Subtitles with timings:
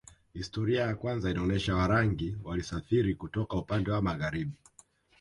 [0.33, 4.53] Historia ya kwanza inaonyesha Warangi walisafiri kutoka upande wa magharibi